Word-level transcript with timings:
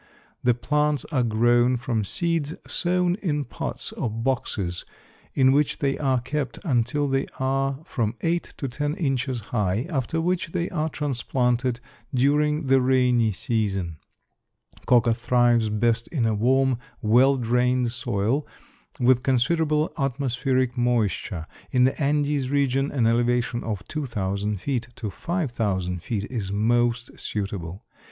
The 0.43 0.55
plants 0.55 1.05
are 1.11 1.21
grown 1.21 1.77
from 1.77 2.03
seeds 2.03 2.55
sown 2.65 3.17
in 3.21 3.45
pots 3.45 3.91
or 3.91 4.09
boxes 4.09 4.83
in 5.35 5.51
which 5.51 5.77
they 5.77 5.95
are 5.95 6.19
kept 6.19 6.57
until 6.65 7.07
they 7.07 7.27
are 7.39 7.77
from 7.85 8.15
eight 8.21 8.55
to 8.57 8.67
ten 8.67 8.95
inches 8.95 9.41
high, 9.53 9.85
after 9.91 10.19
which 10.19 10.53
they 10.53 10.71
are 10.71 10.89
transplanted 10.89 11.79
during 12.15 12.61
the 12.61 12.81
rainy 12.81 13.31
season. 13.31 13.97
Coca 14.87 15.13
thrives 15.13 15.69
best 15.69 16.07
in 16.07 16.25
a 16.25 16.33
warm, 16.33 16.79
well 17.03 17.37
drained 17.37 17.91
soil, 17.91 18.47
with 18.99 19.21
considerable 19.21 19.93
atmospheric 19.99 20.75
moisture. 20.75 21.45
In 21.69 21.83
the 21.83 22.01
Andes 22.01 22.49
region 22.49 22.91
an 22.91 23.05
elevation 23.05 23.63
of 23.63 23.87
2,000 23.87 24.59
feet 24.59 24.87
to 24.95 25.11
5,000 25.11 26.01
feet 26.01 26.25
is 26.31 26.51
most 26.51 27.19
suitable. 27.19 27.85